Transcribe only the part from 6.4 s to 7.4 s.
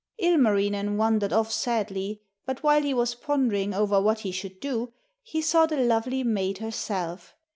herself.